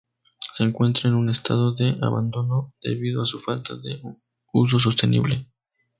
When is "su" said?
3.27-3.37